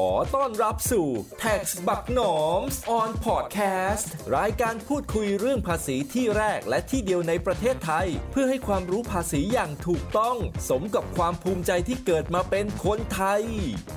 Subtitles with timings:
[0.00, 1.08] ขอต้อนรับสู่
[1.42, 2.60] Tax บักหนอม
[2.98, 10.36] on podcast รายการพูดคุยเรื่องภาษีที่แรกและที่เดียวในประเทศไทย เพื่อให้ความรู้ภาษีอย่างถูกต้อง
[10.68, 13.42] สมกับความภูมิใจที่เกิดมาเป็นคนไทย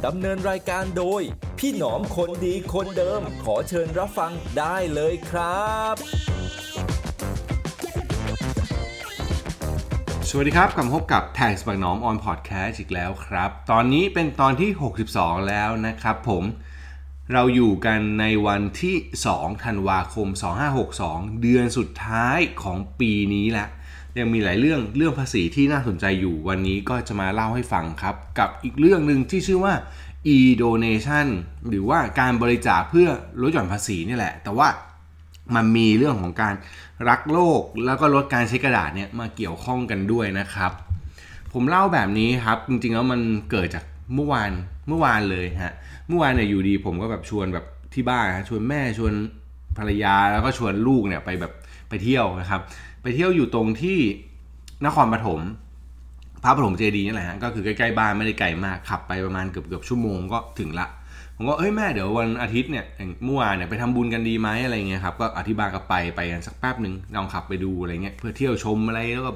[0.06, 1.22] ดำเนินรายการโดย
[1.60, 5.96] พี่หนอมคนดีคนเดิม ขอเชิญรับฟังได้เลยครับ
[10.32, 14.70] สวัสดีครับกลับมาพบกับ Tax บักหนอม on podcast อีกแล้วครับ ตอนนี้เป็นตอนที่
[15.10, 16.44] 62 แล้วนะครับผม
[17.34, 18.96] เราอยู่กันในวันที่
[19.32, 20.28] 2 ธันวาคม
[20.86, 23.68] 2562 เดือนสุดท้ายของปีนี้แหละ
[24.18, 29.74] ยังมีหลายเรื่องเรื่องภาษีที่น่าสนใจอยู่วันนี้ก็จะมาเล่าให้ฟังครับ กับอีกเรื่องหนึ่งที่ชื่อว่า
[30.36, 31.28] e-donation
[31.70, 33.10] หรือว่าการบริจาคเพื่อ
[33.42, 34.68] ลดหย่อนภาษีนี่แหละ แต่ว่า
[35.56, 36.54] มันมีเรื่องของการ
[37.10, 40.72] รักโลกแล้วก็ลดการใช้กระดาษเนี่ยมาเกี่ยวข้องกันด้วยนะครับ
[41.54, 43.22] ผมเล่าแบบนี้ครับจริงๆแล้วมัน
[43.52, 43.84] เกิดจาก
[44.16, 44.52] เมื่อวาน
[44.88, 45.74] เมื่อวานเลยฮะ
[46.08, 49.14] เมื่อวานเนี่ยอยู่ดีผมก็แบบชวนแบบที่บ้านชวนแม่ชวน
[49.78, 51.54] ภรรยาแล้วก็ชวนลูกเนี่ยไปแบบ
[51.90, 52.62] ไปเที่ยวนะครับ
[53.02, 54.00] ไปเที่ยวอยู่ตรงที่
[54.86, 55.42] นครปฐม
[56.44, 60.88] พระปฐมเจดีย์นี่แหละฮะก็คือใกล้ๆบ้านไม่ได้ไกลมากขับไปประมาณเกือบเกือบชั่วโมงก็ถึงละ
[61.40, 62.86] ผมก็เอ้ยแม่เดี๋ยววันอาทิตย์เนี่ย
[63.26, 69.34] เมื่อวานเนี่ยไปทำบุญกันดีไหมอะไรเงี้ยครับก็อธิบายกับไปไปกันสักแป๊บหนึ่งลองขับไปดูอะไรเงี้ยเพื่อเที่ยวชมอะไรแล้วก็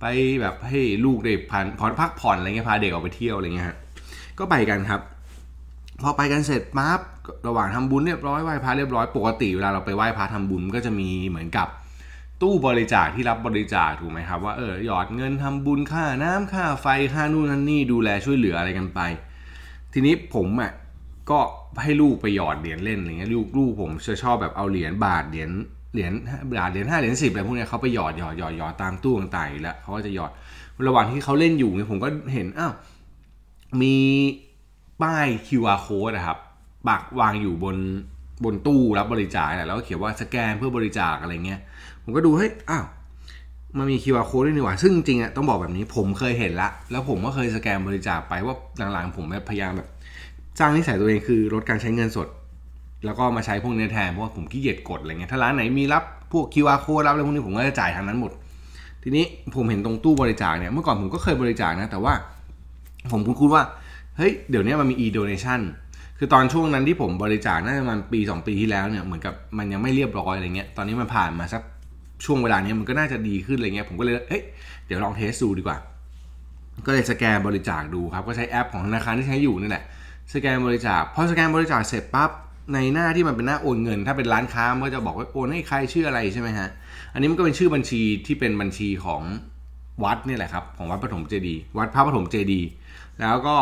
[0.00, 0.04] ไป
[0.40, 3.66] แบบให้ลูกได้ผ่านผ่อนพักผ่อนอะไรเงี้ยพาเด็กออกไปเที่ยวอะไรเงี้ย
[4.38, 5.00] ก็ไปกันครับ
[6.02, 7.00] พอไปกันเสร็จปั๊บ
[7.48, 11.68] ระหว่างทำบุญเรียบร้อยไหว้พระเรียบร้อยปกติเวลาเราไปไหว้พระทำบุญก็จะมีเหมือนกับ
[12.40, 19.00] ตู้บริจาคที่รับบริจาคถูกไหมครับว่าเออหยอดเงินทำบุญค่าน้ำค่าไฟค่านู่นนั่นนี่ดูแลช่วยเหลืออะไรกันไป
[19.92, 20.72] ทีนี้ผมอะ
[21.30, 21.40] ก็
[21.82, 25.50] ให้ลูกไปหยอดเหรียญเล่นอะไรเงี้ยลูกลูกผมจะชอบแบบเอาเหรียญบาทเหรียญ
[25.92, 26.12] เหรียญ
[26.58, 30.30] บาทเหรียญห้าเหรียญสิบอะไรพวกเนี้ยเขาไปหยอดหยอดหยอดหยอดตามตู้ต่างๆอยู่แล้วเขาก็จะหยอด
[30.86, 32.72] ระหว่างที่เขาเล่นอยู่เนี่ยผมก็เห็นอ้าว
[33.82, 33.96] มี
[35.02, 36.38] ป้าย QR code นะครับ
[36.88, 37.76] ปักวางอยู่บน
[38.44, 41.60] บนตู้รับบริจาคแหละแล้วก็เขียนว่าสแกนเพื่อบริจาคอะไรเงี้ย
[42.02, 42.84] ผมก็ดูเฮ้ยอ้าว
[43.78, 48.54] มันมี QR code ด้วยนี่หว่า ซึ่งจริงอะต้องบอกแบบนี้ผมเคยเห็นละ แล้วผมก็เคยสแกนบริจาคไปว่า
[48.92, 49.88] หลังๆผมพยายามแบบ
[50.58, 52.28] สร้างนิสัยตัวเองคือลดการใช้เงินสด
[53.04, 56.02] แล้วก็มาใช้พวกนี้แทนเพราะว่าผมขี้เกียจกดอะไรเงี้ยถ้าร้านไหนมีรับ
[56.32, 58.32] พวก QR code รับอะไรพวกนี้ผมก็จะจ่ายทางนั้นหมด
[59.02, 59.24] ทีนี้
[59.56, 62.12] ผมเห็นตรงตู้บริจาคเนี่ยเมื่อก่อนผมก็เคยบริจาคนะ แต่ว่า
[63.12, 63.64] ผมคุ้นๆว่า
[64.16, 65.60] เฮ้ยเดี๋ยวนี้มันมี e-donation
[66.18, 71.62] คือตอนช่วงนั้นที่ผมบริจาคน่าจะมาณปี 2 ปีที่แล้วเนี่ยเหมือนกับมันยังไม่เรียบร้อยอะไรเงี้ยตอนนี้มันผ่านมาสัก
[72.24, 74.42] ช่วงเวลานี้มันก็น่าจะดีขึ้นอะไรเงี้ยผมก็เลยเอ้ย
[74.86, 75.78] เดี๋ยวลองเทสดูดีกว่า
[76.86, 79.84] ก็เลยสแกนบริจาคดูครับ ก็ใช้แอปของธนาคารที่ใช้อยู่นี่แหละ
[80.34, 82.30] สแกนบริจาคพอสแกนบริจาคเสร็จปั๊บ
[82.74, 86.68] ในหน้าที่มันเป็นหน้าโอนเงิน ถ้าเป็นร้านค้ามันก็จะบอกว่าโอนให้ใครชื่ออะไรใช่ไหมฮะ
[87.12, 89.22] อันนี้มันก็เป็นชื่อบัญชีที่เป็นบัญชีของ
[90.04, 92.60] วัดนี่แหละครับของวัดปฐมเจดีวัดพระปฐมเจดี
[93.20, 93.56] แล้วก็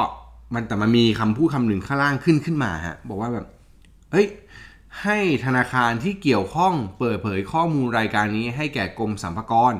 [0.54, 3.46] มันแต่มันมีคำพูดคำหนึ่งข้างล่างขึ้นขึ้นมาฮะบอกว่าแบบ
[4.12, 4.26] เฮ้ย
[5.02, 9.74] ให้ธนาคารที่เกี่ยวข้องเปิดเผยข้อมูลรายการนี้ให้แก่กรมสรรพากร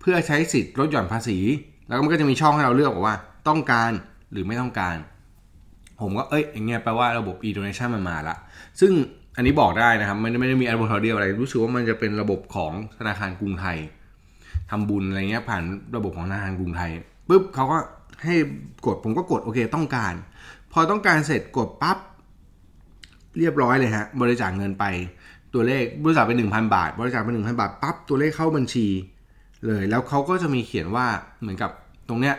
[0.00, 1.38] เพื่อใช้สิทธิ์ลดหย่อนภาษี
[1.86, 3.16] แล้วมันก็จะมีช่องให้เราเลือกบอกว่า
[3.48, 3.90] ต้องการ
[4.32, 4.96] หรือไม่ต้องการ
[6.02, 8.36] ผมก็เอ้ยอย่างเงี้ยแปลว่าระบบ e-donation มันมาละ
[8.80, 8.92] ซึ่ง
[9.36, 13.78] อันนี้บอกได้นะครับมันไม่ได้มีอัลบั้มเดียวอะไรรู้สึกว่ามันจะเป็นระบบของธนาคารกรุงไทย
[14.70, 15.62] ทำบุญอะไรเงี้ยผ่าน
[15.96, 16.90] ระบบของธนาคารกรุงไทย
[17.28, 17.78] ปุ๊บเขาก็
[18.24, 18.34] ให้
[18.86, 20.14] กดผมก็กดโอเคต้องการ
[20.72, 21.98] พอต้องการเสร็จกดปั๊บ
[23.38, 24.84] เรียบร้อยเลยฮะบริจาคเงินไป
[25.54, 28.86] ตัวเลขบริจาคไป1,000 บาท บริจาคไป1,000 บาทปั๊บตัวเลขเข้าบัญชี
[29.66, 31.06] เลยแล้วเขาก็จะมีเขียนว่า
[31.40, 31.70] เหมือนกับ
[32.08, 32.34] ตรงเนี้ย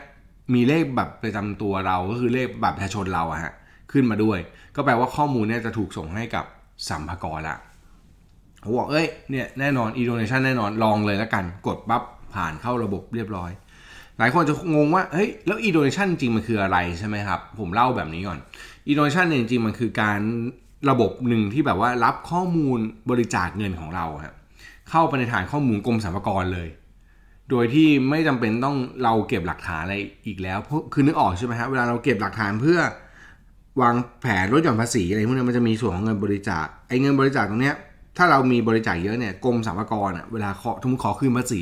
[0.53, 3.53] มีเลขแบบประจำตัวเราก็คือเลขบัตรประชาชนเราอะฮะ
[3.91, 4.39] ขึ้นมาด้วย
[4.75, 6.45] ก็แปลว่าข้อมูลเนี่ยจะถูกส่งให้กับ
[6.89, 7.57] สัมภากรละ
[8.63, 13.51] ผมบอกเอ้ยเนี่ยแน่นอน e-donation แน่นอนลองเลยแล้วกัน กดปั๊บผ่านเข้าระบบเรียบร้อย
[14.17, 18.39] หลายคนจะงงว่าเฮ้ยแล้ว e-donation จริงมันคืออะไรใช่ไหมครับ ผมเล่าแบบนี้ก่อน
[18.87, 20.19] e-donation เนี่ยจริงๆมันคือการ
[20.89, 22.79] ระบบหนึ่งที่แบบว่ารับข้อมูล
[23.09, 24.35] บริจาคเงินของเราครับ
[24.89, 26.67] เข้าไปในฐานข้อมูลกรมสรรพากรเลย
[27.49, 29.95] โดยที่ไม่จำเป็นต้องเราเก็บหลักฐานอะไร
[30.25, 32.79] อีกแล้วเพราะคือนึกออกใช่ไหมฮะเวลาเราเก็บหลักฐานเพื่อ
[33.81, 37.75] วางแผนลดหย่อนภาษีอะไรพวกนี้มันจะมีส่วนของเงินบริจาคไอ้เงินบริจาคตรงเนี้ย
[38.17, 41.61] ถ้าเรามีบริจาคเยอะเนี่ยกรมสรรพากรอะเวลาขอทุกขอคืนภาษี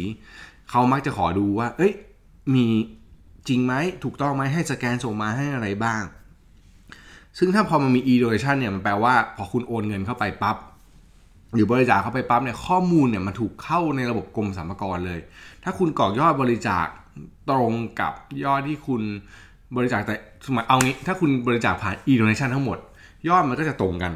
[0.69, 1.93] เขามักจะขอดูว่า เอ้ย
[2.53, 2.65] มี
[3.47, 3.73] จริงไหม
[4.03, 6.03] ถูกต้องไหมให้สแกนส่งมาให้อะไรบ้าง
[7.37, 10.57] ซึ่งถ้าพอมันมี e-donation เนี่ยมันแปลว่าพอคุณโอนเงินเข้าไปปั๊บ
[11.53, 15.19] หรือบริจาคเข้าไปปั๊บเนี่ยข้อมูลเนี่ยมันถูกเข้าในระบบกรมสรรพากรเลย
[15.63, 16.85] ถ้าคุณกรอกยอดบริจาค
[17.49, 18.13] ตรงกับ
[18.43, 19.01] ยอดที่คุณ
[19.75, 20.15] บริจาคแต่
[20.45, 22.77] สมัยเอางี้ ถ้าคุณบริจาคผ่าน e-donation ทั้งหมด
[23.27, 24.13] ยอดมันก็จะตรงกัน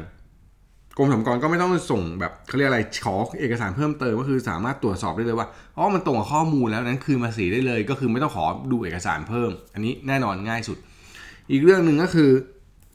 [0.96, 10.78] กรมสรรพากรก็ไม่ต้องส่งแบบเขาเรียกอะไรขอเอกสารเพิ่มเติมก็คือสามารถตรวจสอบได้เลยว่าอ๋อมันตรงกับข้อมูลแล้วนั้นคืนภาษีได้เลย ก็คือไม่ต้องขอดูเอกสารเพิ่ม อันนี้แน่นอนง่ายสุด
[11.50, 12.30] อีกเรื่องหนึ่งก็คือ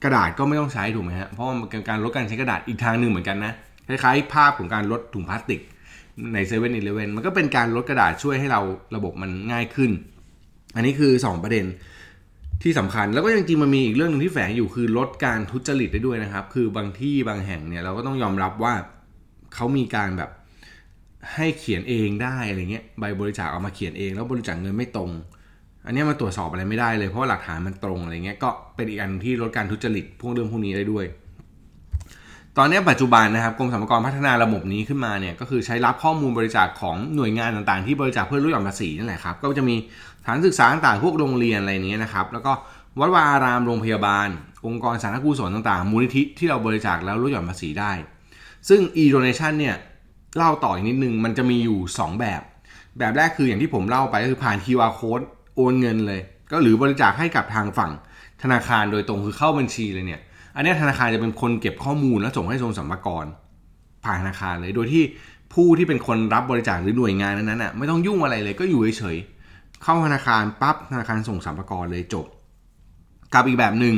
[0.04, 3.54] กระดาษก็ไม่ต้องใช้ถูกไหมฮะเพราะมันเป็นการลดการใช้กระดาษอีกทางหนึ่งเหมือนกันนะ
[3.92, 5.62] คล้ายๆภาพของการลดถุงพลาสติก
[6.34, 8.62] ในเซเว่นอีเลเวนมันก็เป็นการลดกระดาษช่วยให้เรา
[8.96, 9.92] ระบบมันง่ายขึ้น
[10.76, 11.66] อันนี้คือ 2 ประเด็น
[12.64, 18.74] ที่สำคัญแล้วก็ยังจริงมันมีอีกเรื่องหนึงที่แฝงอยู่คือลดการทุจริตได้ด้วยนะครับ คือบางที่บางแห่งเนี่ยเราก็ต้องยอมรับว่า
[19.56, 20.30] เขามีการแบบ
[21.36, 25.12] ให้เขียนเองได้อะไรเงี้ยใบบริจาคเอามาเขียนเอง แล้วบริจาคเงินไม่ตรง
[25.86, 31.06] อันนี้มันตรวจสอบอะไรไม่ได้เลยเพราะหลักฐานมันตรงอะไรเงี้ยก็เป็นอีกอันที่ลดการทุจริตพวกเรื่องพวกนี้ได้ด้วย
[32.58, 39.76] ตอนนี้ปัจจุบันนะครับกรมสรรพากรพัฒนาระบบนี้ขึ้นมาเนี่ยก็คือใช้รับข้อมูลบริจาคของหน่วยงานต่างๆ ที่บริจาคเพื่อลดหย่อนภาษีนั่นแหละครับก็จะมี
[40.22, 42.52] สถานศึกษาต่างๆพวกโรงเรียนอะไรนี้นะครับแล้วก็
[43.00, 44.28] วัดวาอารามโรงพยาบาล
[44.68, 47.92] องค์กรสาธารณกุศลต่างๆ มูลนิธิที่เราบริจาคแล้วลดหย่อนภาษีได้
[48.70, 49.76] ซึ่ง e-donation เนี่ย
[50.38, 52.42] เล่าต่ออีกนิดนึงมันจะมีอยู่ 2 แบบ
[52.98, 55.26] แบบแรกคืออย่างที่ผมเล่าไปก็คือผ่าน QR code
[55.56, 56.22] โอนเงินเลย
[56.52, 57.92] ก็หรือบริจาคให้กับทางฝั่ง
[58.42, 60.22] ธนาคารโดยตรงคือเข้าบัญชีเลยเนี่ย
[60.56, 63.26] อันนี้ธนาคารจะเป็นคนเก็บข้อมูลแล้วส่งให้กรมสรรพากร
[64.06, 65.04] ผ่านธนาคารเลย โดยที่
[65.54, 72.26] ผู้ที่เป็นคนรับบริจาคหรือหน่วยงานนั้นๆน่ะไม่ต้องยุ่งอะไรเลยก็อยู่เฉยๆเข้าธนาคารปั๊บธนาคารส่งสรรพากรเลยจบ
[73.34, 73.96] กับอีกแบบหนึ่ง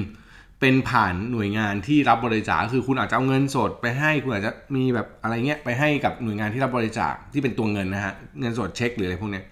[0.59, 9.45] เป็นผ่านหน่วยงานที่รับบริจาคคือคุณอาจจะเอาเงินสดไปให้คุณอาจจะมีแบบอะไรเงี้ยไปให้กับหน่วยงานที่รับบริจาคที่เป็นตัวเงินนะฮะเงินสดเช็คหรืออะไรพวกเนี้ย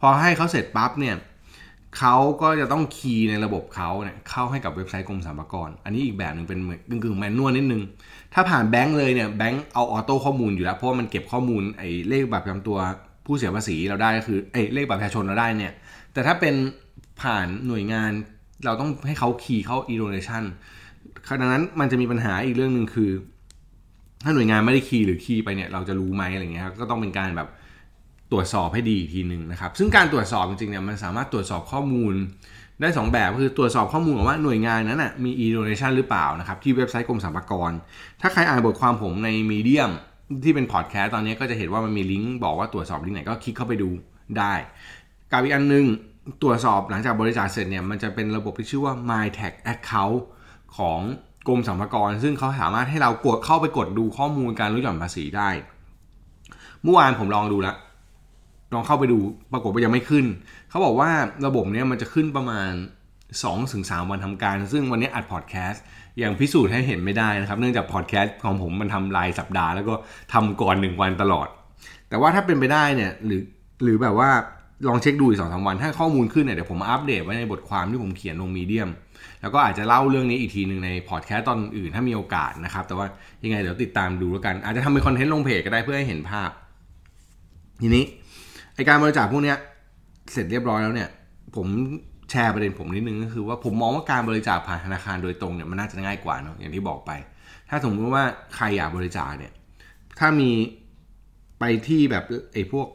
[0.00, 1.14] พอให้เขาเสร็จปั๊บเนี่ย
[1.96, 7.82] เขาก็จะต้องคีย์ในระบบเขาเนี่ยเข้าให้กับเว็บไซต์กรมสรรพากร อันนี้อีกแบบหนึ่งเป็นเหมือนกึ่งแมนนวลนิดนึง
[8.34, 12.78] ถ้าผ่านแบงก์เลยเนี่ยแบงก์เอาออโต้ข้อมูลอยู่แล้ว เพราะว่ามันเก็บข้อมูลไอ้เลขบัตรประจำตัว
[13.26, 15.72] ผู้เสียภาษีเราได้ก็คือไอ้เลขบัตรประชาชนเราได้เนี่ย
[16.12, 16.54] แต่ถ้าเป็น
[17.22, 18.10] ผ่านหน่วยงาน
[18.64, 20.44] เราต้องให้เขาคีย์เข้า e-donation
[21.40, 23.10] ดังนั้นมันจะมีปัญหาอีกเรื่องหนึ่งคือ
[24.24, 27.48] ถ้าหน่วยงานไม่ได้คีย์หรือคีย์ไปเนี่ยเราจะรู้ไหมอะไรเงี้ยก็ต้องเป็นการแบบ
[28.32, 32.14] ตรวจสอบให้ดีอีกทีหนึ่งนะครับ ซึ่งการตรวจสอบจริงๆเนี่ยมันสามารถตรวจสอบข้อมูล
[32.80, 37.72] ได้ 2 แบบคือตรวจสอบข้อมูลว่าหน่วยงานนั้นนะมี e-donation หรือเปล่านะครับที่เว็บไซต์กรมสรรพากร
[38.20, 39.90] ถ้าใครอ่านบทความผมในมีเดียม
[40.44, 43.90] ที่เป็นพอดแคสต์ตอนนี้ก็จะเห็นว่ามันมีลิงก์บอกว่าตรวจสอบที่ไหนก็คลิกเข้าไปดู
[44.38, 44.54] ได้
[45.32, 45.84] กับอีกอันนึง
[46.42, 50.18] ตรวจสอบหลังจากบริจาคเสร็จเนี่ยมันจะเป็นระบบที่ชื่อว่า My Tag Account
[50.76, 51.00] ของ
[51.48, 55.50] กรมสรรพากร ซึ่งเขาสามารถให้เรากดเข้าไปกดดูข้อมูลการลดหย่อนภาษีได้
[56.82, 57.76] เมื่อวานผมลองดูแล้ว
[58.74, 59.18] ลองเข้าไปดู
[59.52, 60.24] ปรากฏว่ายังไม่ขึ้น
[60.70, 61.10] เขาบอกว่า
[61.46, 62.70] ระบบเนี้ยมันจะขึ้นประมาณ
[63.40, 65.82] 2-3วันทำการ ซึ่งวันนี้อัดพอดแคสต์
[66.22, 69.94] ยังพิสูจน์ให้เห็นไม่ได้นะครับ เนื่องจากพอดแคสต์ของผมมันทำรายสัปดาห์แล้วก็
[70.32, 71.48] ทำก่อน 1 วันตลอด
[72.08, 73.42] แต่ว่าถ้าเป็นไปได้เนี่ยหรือ
[73.82, 74.30] หรือแบบว่า
[74.88, 78.88] ลองเช็คดูอีกสองสามวัน ถ้าข้อมูลขึ้นเนี่ยเดี๋ยวผมอัปเดตไว้ในบทความที่ผมเขียนลงมีเดียม
[79.40, 83.06] แล้วก็อาจจะเล่าเรื่องนี้อีกทีหนึ่งในพอดแคสต์ตอนอื่นถ้ามีโอกาสนะครับ แต่ว่า
[83.44, 86.50] ยังไงเดี๋ยวติดตามดูแล้วกัน อาจจะทำเป็นคอนเทนต์ลงเพจก็ได้เพื่อให้เห็นภาพ
[87.82, 88.04] ทีนี้
[88.78, 89.58] ไอการบริจาคพวกเนี้ย
[90.32, 91.08] เสร็จเรียบร้อยแล้วเนี่ย
[91.56, 91.66] ผม
[92.30, 97.10] แชร์ประเด็นผมนิดนึงก็คือว่าผมมองว่าการบริจาคผ่านธนาคารโดยตรงเนี่ยมันน่าจะง่ายกว่าเนาะอย่างที่บอกไป
[97.68, 98.24] ถ้าสมมติว่า
[98.56, 99.52] ใครอยากบริจาคเนี่ย
[100.18, 100.50] ถ้ามี
[101.60, 102.86] ไปที่แบบไอ้พวก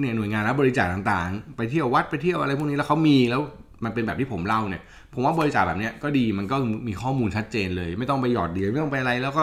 [0.00, 3.40] เนี่ยหน่วยงานรับบริจาคต่างๆ ไปเที่ยววัดไปเที่ยวอะไรพวกนี้แล้วเขามีแล้ว
[3.84, 4.82] มันเป็นแบบที่ผมเล่าเนี่ย
[5.14, 6.56] ผมว่าบริจาคแบบเนี้ยก็ดีมันก็
[6.88, 9.42] มีข้อมูลชัดเจนเลย ไม่ต้องไปหยอดเดียวไม่ต้องไปอะไร แล้วก็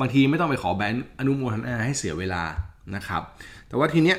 [0.00, 2.42] บางทีไม่ต้องไปขอแบนอนุโมทนาให้เสียเวลา
[2.94, 3.22] นะครับ
[3.68, 4.18] แต่ว่าทีเนี้ย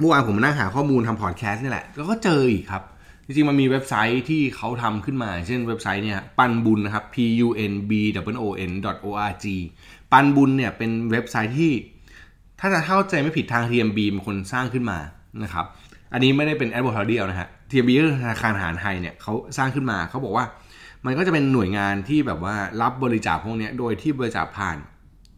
[0.00, 2.82] เมื่อวานผมมานั่งหาข้อมูลทำพอดแคสต์นี่แหละ แล้วก็เจออีกครับ
[3.26, 7.16] จริงๆ มันมีเว็บไซต์ที่เขาทำขึ้นมา เช่นเว็บไซต์เนี่ยปันบุญนะครับ p
[7.46, 7.92] u n b
[8.28, 8.44] o n o
[9.28, 9.46] r g
[10.12, 11.72] ปันบุญเนี่ยเป็นเว็บไซต์ที่
[12.60, 14.98] ถ้าจะเข้าใจไม่ผิดทาง TMB เป็นคนสร้างขึ้นมา
[15.42, 15.66] นะครับ
[16.12, 20.44] อันนี้ไม่ได้เป็น advertorial นะฮะ TMB คือธนาคารอาหารไทยเนี่ยเขาสร้างขึ้นมาเขาบอกว่า
[21.06, 24.76] มันก็จะเป็นหน่วยงานที่แบบว่ารับบริจาคพวกนี้โดยที่บริจาคผ่าน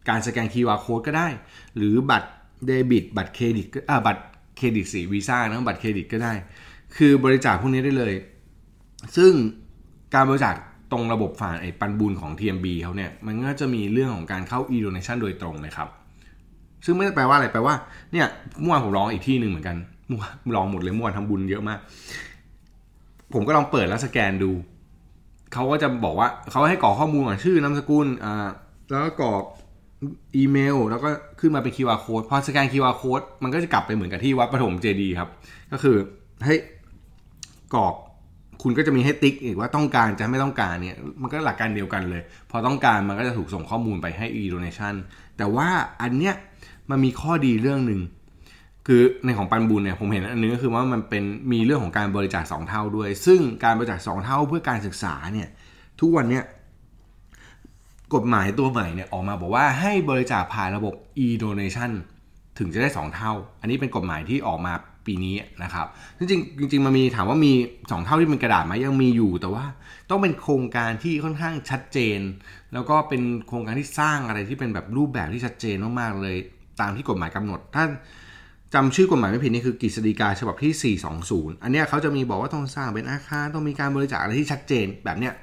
[0.09, 1.27] การสแกน QR code ก็ได้
[1.75, 2.29] หรือบัตร
[2.65, 4.21] เดบิต บัตรเครดิตอ่าบัตร
[4.65, 6.33] รดิตสีวีซ่านะบัตรเครดิตก็ได้
[6.97, 8.13] คือบริจาคพวกนี้ได้เลย
[9.17, 9.31] ซึ่ง
[10.13, 10.55] การบริจาค
[10.91, 15.89] ตรงระบบผ่านไอ้ปันบุญของ TMB เขาเนี่ยมันก็จะมีเรื่องของการเข้า e-donation โดยตรงเลยครับ
[16.85, 17.75] ซึ่งไม่ได้แปลว่าอะไรแปลว่า
[18.13, 18.27] เนี่ย
[18.59, 19.77] เมื่อวานผมลองอีกที่หนึ่งเหมือนกัน
[20.09, 20.19] มื่อ
[20.51, 21.79] วลองหมดเลยเมื่อวานทำบุญเยอะมาก
[23.33, 24.51] ผมก็ลองเปิดแล้วสแกนดู
[25.53, 28.47] เขาก็จะบอกว่าเขาให้กรอกข้อมูลก่อนชื่อนามสกุลอ่า
[28.89, 29.43] แล้วก็กรอก
[30.35, 35.29] อีเมล แล้วก็ขึ้นมาเป็น QR code พอสแกน QR code มันก็จะกลับไปเหมือนกับที่วัดปฐมเจดีย์ครับ
[35.71, 35.95] ก็คือ
[36.45, 36.55] ให้
[37.75, 37.95] กรอก
[38.63, 44.95] คุณก็จะมีให้ติ๊กอีกว่าต้องการจะไม่ต้องการเนี่ยมันก็หลักการเดียวกันเลย พอต้องการมันก็จะถูกส่งข้อมูลไปให้ e-donation
[45.37, 45.67] แต่ว่า
[46.01, 46.35] อันเนี้ย
[46.89, 48.01] มันมีข้อดีเรื่องหนึ่ง
[48.87, 55.47] คือในของปันบุญเนี่ยผมเห็นอันนึงก็คือว่ามันเป็นมีเรื่องของการบริจาค2เท่าด้วย ซึ่งการบริจาค2เท่าเพื่อการศึกษาเนี่ย
[55.99, 56.43] ทุกวันเนี่ย
[58.15, 60.93] กฎหมายตัวใหม่เนี่ยออกมาบอกว่าให้บริจาคผ่านระบบ
[61.25, 61.91] e-donation
[62.57, 64.73] ถึงจะได้ 2 เท่า อันนี้เป็นกฎหมายที่ออกมา
[65.05, 65.85] ปีนี้นะครับ
[66.17, 69.65] จริงๆจริงมันมีถามว่ามี 2 เท่าที่เป็นกระดาษไหมยังมีอยู่ แต่ว่า
[70.09, 72.19] ต้องเป็นโครงการที่ค่อนข้างชัดเจน
[72.73, 76.37] แล้วก็เป็นโครงการที่สร้างอะไรที่เป็นแบบรูปแบบที่ชัดเจนมากๆเลย
[76.81, 77.83] ตามที่กฎหมายกำหนด ถ้า
[78.73, 80.95] จำชื่อกฎหมายไม่ผิดนี่คือกฤษฎีกาฉบับที่
[81.29, 85.33] 420 อันเนี้ยเขาจะมีบอกว่าต้องสร้างเป็นอาคารต้องมีการบริจาคอะไรที่ชัดเจนแบบเนี้ย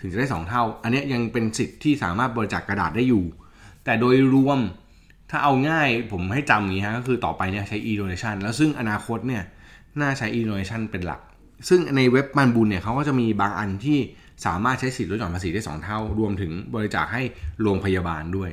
[0.00, 3.24] ถึงจะได้ 2 เท่า อันนี้ยังเป็นสิทธิ์ที่สามารถบริจาคกระดาษได้อยู่
[3.84, 4.58] แต่โดยรวม
[5.30, 9.42] ถ้าเอาง่ายผมให้จำอย่างนี้ฮะก็คือต่อไปเนี่ยใช้ e-donation แล้วซึ่งอนาคตเนี่ย
[10.00, 11.20] น่าใช้ e-donation เป็นหลัก
[11.68, 13.98] ซึ่งในเว็บมันบุญเนี่ยเขาก็จะมีบางอันที่
[14.46, 17.22] สามารถใช้สิทธิ์ลดหย่อนภาษีได้ 2 เท่า รวมถึงบริจาคให้
[17.62, 18.50] โรงพยาบาลด้วย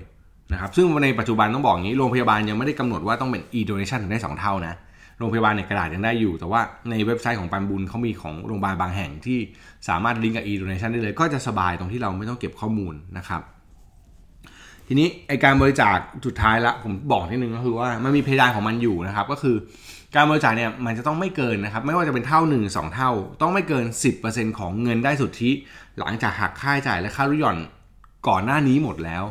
[0.51, 4.75] นะครับซึ่งในปัจจุบันต้องบอกงี้โรงพยาบาลยังไม่ได้กำหนดว่าต้องเป็น e-donation ถึงได้ 2 เท่านะ
[5.23, 9.39] รงพยาบาลเนี่ยกระดาษยังได้อยู่ แต่ว่าในเว็บไซต์ของปันบุญเขามีของโรงพยาบาลบางแห่งที่
[9.87, 13.41] สามารถลิงก์กับ e-donation ได้เลย ก็จะสบายตรงที่เราไม่ต้องเก็บข้อมูลนะครับ
[14.87, 19.55] ทีนี้ไอการบริจาคสุดท้ายละผมบอกนิดนึงก็คือว่ามันมีเพดานของมันอยู่นะครับ ก็คือ
[20.15, 23.11] การบริจาคเนี่ยมันจะต้องไม่เกินนะครับ ไม่ว่าจะเป็นเท่า 1 2 เท่า
[23.41, 23.85] ต้องไม่เกิน
[24.21, 25.51] 10%ของเงินได้สุทธิ
[25.99, 27.57] หลังจากหักค่าใช้จ่ายและค่ารุหย่อน
[28.27, 29.23] ก่อนหน้านี้หมดแล้ว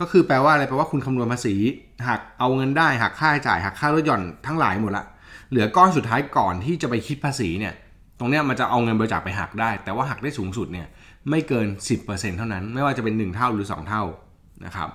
[0.00, 1.54] ก็คือแปลว่าอะไรแปลว่าคุณคำนวณภาษี
[2.08, 5.04] หักเอาเงินได้หักค่าใช้จ่ายหักค่าลดหย่อนทั้งหลายหมดละ
[5.52, 7.74] เหลือก้อนสุดท้ายก่อนที่จะไปคิดภาษีเนี่ย
[8.18, 10.86] ตรงเนี้ยมันจะเอาเงินบริจาคไปหักได้ แต่ว่าหักได้สูงสุดเนี่ย
[11.30, 11.66] ไม่เกิน
[12.02, 14.02] 10%เท่านั้น ไม่ว่าจะเป็น 1 เท่าหรือ 2 เท่า
[14.64, 14.88] นะครับ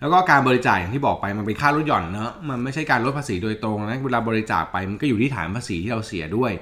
[0.00, 6.52] แล้วก็การบริจาคอย่างที่บอกไปมันเป็นค่าลดหย่อนเนอะมันไม่ใช่การลดภาษีโดยตรงนะเวลาบริจาคไปมันก็อยู่ที่ฐานภาษีที่เราเสียด้วย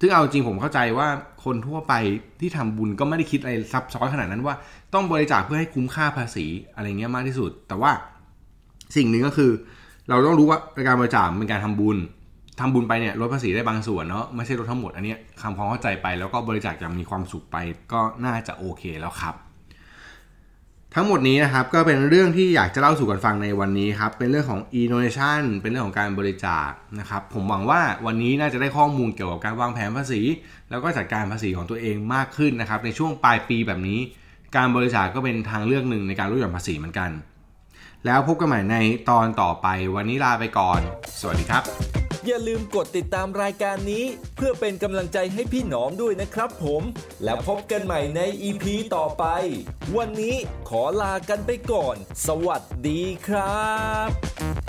[0.00, 1.08] ซึ่งเอาจริงผมเข้าใจว่า
[1.44, 1.94] คนทั่วไป
[2.40, 4.54] ที่ทำบุญก็ไม่ได้คิดอะไรซับซ้อนขนาดนั้นว่า
[4.94, 7.90] ต้องบริจาคเพื่อให้คุ้มค่าภาษีอะไรเงี้ยมากที่สุด แต่ว่า
[8.96, 9.50] สิ่งหนึ่งก็คือ
[10.08, 11.96] เราต้องรู้ว่าการบริจาคเป็นการทำบุญ
[12.60, 17.56] ทำบุญไปเนี่ยลดภาษีได้บางส่วนเนาะไม่ใช่ลดทั้งหมดอันนี้คำความเข้าใจไปแล้วก็บริจาคอย่างมีความสุขไป
[17.92, 19.34] ก็น่าจะโอเคแล้วครับ
[20.94, 30.20] ทั้งหมดนี้นะครับก็เป็นเรื่องที่อยากจะเล่าสู่กันฟังในวันนี้ครับเป็นเรื่องของ e-donation เป็นเรื่องของการบริจาคนะครับผมหวังว่าวันนี้น่าจะได้ข้อมูลเกี่ยวกับการวางแผนภาษี
[30.70, 33.98] แล้วก็จัดการภาษีของตัวเองมากขึ้นนะครับในช่วงปลายปีแบบนี้
[34.56, 37.10] การบริจาคก็เป็นทางเลือกหนึ่งในการลดหย่อนภาษีเหมือนกัน
[38.06, 38.76] แล้วพบกันใหม่ใน
[39.10, 40.80] ตอนต่อไปวันนี้ลาไปก่อน
[41.20, 41.97] สวัสดีครับ
[42.30, 44.04] อย่าลืมกดติดตามรายการนี้
[44.36, 46.82] เพื่อเป็นกำลังใจให้พี่หนอมด้วยนะครับผม
[47.24, 48.64] แล้วพบกันใหม่ใน EP
[48.96, 49.24] ต่อไป
[49.96, 50.36] วันนี้
[50.68, 53.68] ขอลากันไปก่อน สวัสดีครั
[54.08, 54.67] บ